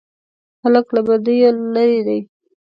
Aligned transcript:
هلک 0.61 0.87
له 0.95 1.01
بدیو 1.07 1.51
لیرې 1.73 1.99
دی. 2.07 2.19